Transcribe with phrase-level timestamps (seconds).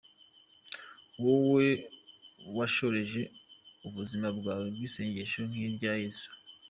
[1.23, 1.67] Wowe
[2.57, 3.21] washoreje
[3.87, 6.27] ubuzima bwawe kw’isengesho nk’irya Yezu